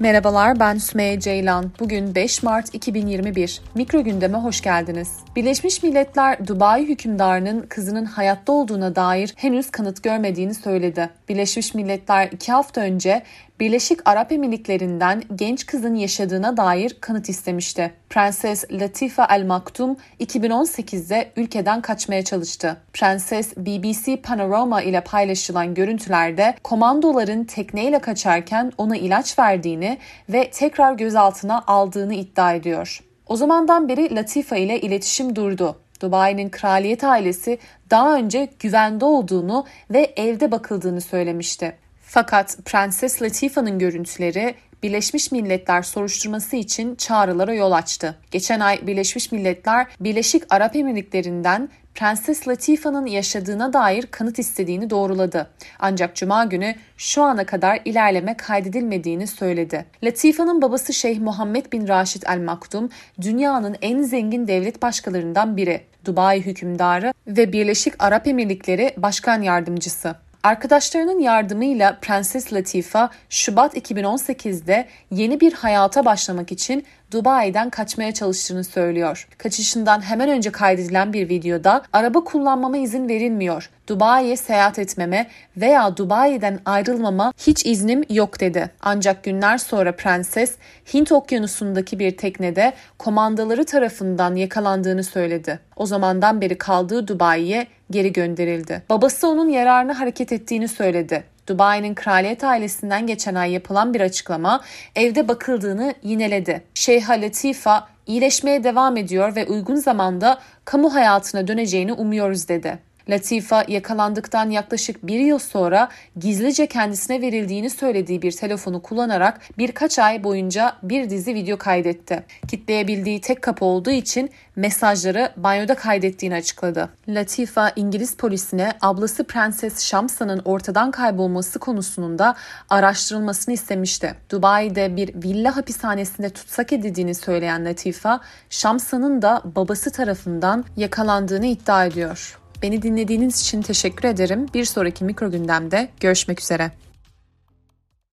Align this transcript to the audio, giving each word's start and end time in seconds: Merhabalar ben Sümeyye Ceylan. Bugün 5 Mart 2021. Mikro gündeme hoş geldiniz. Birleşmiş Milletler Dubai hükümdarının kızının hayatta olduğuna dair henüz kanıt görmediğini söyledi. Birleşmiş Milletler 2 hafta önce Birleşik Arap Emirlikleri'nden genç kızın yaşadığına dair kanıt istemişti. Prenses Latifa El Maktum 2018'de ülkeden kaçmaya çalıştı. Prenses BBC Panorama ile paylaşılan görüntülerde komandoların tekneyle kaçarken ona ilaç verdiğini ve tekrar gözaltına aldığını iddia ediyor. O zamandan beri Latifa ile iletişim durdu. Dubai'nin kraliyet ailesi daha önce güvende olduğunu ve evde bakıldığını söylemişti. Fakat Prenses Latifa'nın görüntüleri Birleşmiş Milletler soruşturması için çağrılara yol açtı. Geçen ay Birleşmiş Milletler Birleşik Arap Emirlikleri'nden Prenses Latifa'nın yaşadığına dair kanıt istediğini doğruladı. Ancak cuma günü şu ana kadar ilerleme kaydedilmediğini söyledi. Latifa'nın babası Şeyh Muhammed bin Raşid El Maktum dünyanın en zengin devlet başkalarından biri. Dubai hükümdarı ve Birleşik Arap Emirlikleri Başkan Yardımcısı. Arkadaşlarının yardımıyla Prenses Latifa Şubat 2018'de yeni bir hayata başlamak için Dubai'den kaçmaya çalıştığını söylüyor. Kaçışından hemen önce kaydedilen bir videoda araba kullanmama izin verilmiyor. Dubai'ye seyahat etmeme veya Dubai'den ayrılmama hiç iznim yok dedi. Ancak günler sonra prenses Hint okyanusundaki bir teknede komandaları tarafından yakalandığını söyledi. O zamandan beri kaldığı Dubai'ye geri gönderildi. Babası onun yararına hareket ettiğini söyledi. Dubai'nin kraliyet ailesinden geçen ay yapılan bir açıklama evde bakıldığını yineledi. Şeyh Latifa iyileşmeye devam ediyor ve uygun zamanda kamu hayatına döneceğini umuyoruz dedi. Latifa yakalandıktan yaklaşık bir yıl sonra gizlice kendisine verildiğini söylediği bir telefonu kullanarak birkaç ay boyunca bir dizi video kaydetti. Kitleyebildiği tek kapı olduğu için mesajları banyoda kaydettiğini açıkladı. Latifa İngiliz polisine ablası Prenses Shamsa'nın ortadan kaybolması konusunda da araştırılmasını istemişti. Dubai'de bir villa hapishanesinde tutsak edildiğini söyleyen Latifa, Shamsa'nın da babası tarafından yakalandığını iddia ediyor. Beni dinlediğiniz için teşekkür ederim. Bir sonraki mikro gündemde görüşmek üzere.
Merhabalar 0.00 0.60
ben 0.60 0.78
Sümeyye 0.78 1.20
Ceylan. 1.20 1.72
Bugün 1.80 2.14
5 2.14 2.42
Mart 2.42 2.74
2021. 2.74 3.60
Mikro 3.74 4.04
gündeme 4.04 4.38
hoş 4.38 4.60
geldiniz. 4.60 5.08
Birleşmiş 5.36 5.82
Milletler 5.82 6.46
Dubai 6.46 6.88
hükümdarının 6.88 7.62
kızının 7.62 8.04
hayatta 8.04 8.52
olduğuna 8.52 8.96
dair 8.96 9.32
henüz 9.36 9.70
kanıt 9.70 10.02
görmediğini 10.02 10.54
söyledi. 10.54 11.10
Birleşmiş 11.28 11.74
Milletler 11.74 12.28
2 12.32 12.52
hafta 12.52 12.80
önce 12.80 13.22
Birleşik 13.60 14.00
Arap 14.04 14.32
Emirlikleri'nden 14.32 15.22
genç 15.34 15.66
kızın 15.66 15.94
yaşadığına 15.94 16.56
dair 16.56 16.96
kanıt 17.00 17.28
istemişti. 17.28 17.92
Prenses 18.10 18.64
Latifa 18.72 19.26
El 19.30 19.44
Maktum 19.44 19.96
2018'de 20.20 21.32
ülkeden 21.36 21.82
kaçmaya 21.82 22.24
çalıştı. 22.24 22.76
Prenses 22.92 23.56
BBC 23.56 24.16
Panorama 24.22 24.82
ile 24.82 25.00
paylaşılan 25.00 25.74
görüntülerde 25.74 26.54
komandoların 26.62 27.44
tekneyle 27.44 27.98
kaçarken 27.98 28.72
ona 28.78 28.96
ilaç 28.96 29.38
verdiğini 29.38 29.98
ve 30.28 30.50
tekrar 30.50 30.92
gözaltına 30.92 31.64
aldığını 31.66 32.14
iddia 32.14 32.54
ediyor. 32.54 33.00
O 33.26 33.36
zamandan 33.36 33.88
beri 33.88 34.14
Latifa 34.14 34.56
ile 34.56 34.80
iletişim 34.80 35.36
durdu. 35.36 35.76
Dubai'nin 36.02 36.48
kraliyet 36.48 37.04
ailesi 37.04 37.58
daha 37.90 38.14
önce 38.14 38.48
güvende 38.58 39.04
olduğunu 39.04 39.66
ve 39.90 40.12
evde 40.16 40.52
bakıldığını 40.52 41.00
söylemişti. 41.00 41.76
Fakat 42.12 42.56
Prenses 42.64 43.22
Latifa'nın 43.22 43.78
görüntüleri 43.78 44.54
Birleşmiş 44.82 45.32
Milletler 45.32 45.82
soruşturması 45.82 46.56
için 46.56 46.94
çağrılara 46.94 47.54
yol 47.54 47.72
açtı. 47.72 48.16
Geçen 48.30 48.60
ay 48.60 48.86
Birleşmiş 48.86 49.32
Milletler 49.32 49.86
Birleşik 50.00 50.42
Arap 50.50 50.76
Emirlikleri'nden 50.76 51.68
Prenses 51.94 52.48
Latifa'nın 52.48 53.06
yaşadığına 53.06 53.72
dair 53.72 54.06
kanıt 54.06 54.38
istediğini 54.38 54.90
doğruladı. 54.90 55.50
Ancak 55.78 56.16
cuma 56.16 56.44
günü 56.44 56.74
şu 56.96 57.22
ana 57.22 57.46
kadar 57.46 57.80
ilerleme 57.84 58.36
kaydedilmediğini 58.36 59.26
söyledi. 59.26 59.86
Latifa'nın 60.02 60.62
babası 60.62 60.92
Şeyh 60.92 61.20
Muhammed 61.20 61.72
bin 61.72 61.88
Raşid 61.88 62.22
El 62.26 62.38
Maktum 62.38 62.90
dünyanın 63.20 63.76
en 63.82 64.02
zengin 64.02 64.48
devlet 64.48 64.82
başkalarından 64.82 65.56
biri. 65.56 65.80
Dubai 66.04 66.40
hükümdarı 66.40 67.12
ve 67.26 67.52
Birleşik 67.52 67.94
Arap 67.98 68.26
Emirlikleri 68.26 68.94
Başkan 68.96 69.42
Yardımcısı. 69.42 70.16
Arkadaşlarının 70.42 71.18
yardımıyla 71.18 71.98
Prenses 72.02 72.52
Latifa 72.52 73.10
Şubat 73.30 73.76
2018'de 73.76 74.88
yeni 75.10 75.40
bir 75.40 75.52
hayata 75.52 76.04
başlamak 76.04 76.52
için 76.52 76.86
Dubai'den 77.12 77.70
kaçmaya 77.70 78.14
çalıştığını 78.14 78.64
söylüyor. 78.64 79.28
Kaçışından 79.38 80.00
hemen 80.00 80.28
önce 80.28 80.52
kaydedilen 80.52 81.12
bir 81.12 81.28
videoda 81.28 81.82
araba 81.92 82.24
kullanmama 82.24 82.76
izin 82.76 83.08
verilmiyor. 83.08 83.70
Dubai'ye 83.86 84.36
seyahat 84.36 84.78
etmeme 84.78 85.26
veya 85.56 85.96
Dubai'den 85.96 86.58
ayrılmama 86.64 87.32
hiç 87.38 87.66
iznim 87.66 88.04
yok 88.10 88.40
dedi. 88.40 88.70
Ancak 88.82 89.24
günler 89.24 89.58
sonra 89.58 89.96
prenses 89.96 90.54
Hint 90.94 91.12
okyanusundaki 91.12 91.98
bir 91.98 92.16
teknede 92.16 92.72
komandaları 92.98 93.64
tarafından 93.64 94.36
yakalandığını 94.36 95.04
söyledi. 95.04 95.58
O 95.76 95.86
zamandan 95.86 96.40
beri 96.40 96.58
kaldığı 96.58 97.08
Dubai'ye 97.08 97.66
geri 97.90 98.12
gönderildi. 98.12 98.82
Babası 98.90 99.28
onun 99.28 99.48
yararına 99.48 100.00
hareket 100.00 100.32
ettiğini 100.32 100.68
söyledi. 100.68 101.24
Dubai'nin 101.50 101.94
kraliyet 101.94 102.44
ailesinden 102.44 103.06
geçen 103.06 103.34
ay 103.34 103.52
yapılan 103.52 103.94
bir 103.94 104.00
açıklama 104.00 104.60
evde 104.96 105.28
bakıldığını 105.28 105.94
yineledi. 106.02 106.62
Şeyh 106.74 107.10
Latifa 107.10 107.88
iyileşmeye 108.06 108.64
devam 108.64 108.96
ediyor 108.96 109.36
ve 109.36 109.46
uygun 109.46 109.76
zamanda 109.76 110.38
kamu 110.64 110.94
hayatına 110.94 111.48
döneceğini 111.48 111.92
umuyoruz 111.92 112.48
dedi. 112.48 112.89
Latifa 113.08 113.64
yakalandıktan 113.68 114.50
yaklaşık 114.50 115.06
bir 115.06 115.20
yıl 115.20 115.38
sonra 115.38 115.88
gizlice 116.18 116.66
kendisine 116.66 117.20
verildiğini 117.20 117.70
söylediği 117.70 118.22
bir 118.22 118.32
telefonu 118.32 118.82
kullanarak 118.82 119.40
birkaç 119.58 119.98
ay 119.98 120.24
boyunca 120.24 120.76
bir 120.82 121.10
dizi 121.10 121.34
video 121.34 121.58
kaydetti. 121.58 122.22
Kitleyebildiği 122.48 123.20
tek 123.20 123.42
kapı 123.42 123.64
olduğu 123.64 123.90
için 123.90 124.30
mesajları 124.56 125.32
banyoda 125.36 125.74
kaydettiğini 125.74 126.34
açıkladı. 126.34 126.88
Latifa 127.08 127.72
İngiliz 127.76 128.16
polisine 128.16 128.72
ablası 128.80 129.24
Prenses 129.24 129.80
Shamsa'nın 129.80 130.42
ortadan 130.44 130.90
kaybolması 130.90 131.58
konusunda 131.58 132.20
da 132.20 132.34
araştırılmasını 132.68 133.54
istemişti. 133.54 134.14
Dubai'de 134.30 134.96
bir 134.96 135.14
villa 135.14 135.56
hapishanesinde 135.56 136.30
tutsak 136.30 136.72
edildiğini 136.72 137.14
söyleyen 137.14 137.64
Latifa, 137.64 138.20
Shamsa'nın 138.50 139.22
da 139.22 139.42
babası 139.44 139.92
tarafından 139.92 140.64
yakalandığını 140.76 141.46
iddia 141.46 141.84
ediyor. 141.86 142.36
Beni 142.62 142.82
dinlediğiniz 142.82 143.40
için 143.40 143.62
teşekkür 143.62 144.08
ederim. 144.08 144.46
Bir 144.54 144.64
sonraki 144.64 145.04
mikro 145.04 145.30
gündemde 145.30 145.88
görüşmek 146.00 146.40
üzere. 146.40 146.70